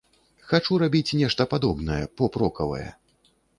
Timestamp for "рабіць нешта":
0.83-1.47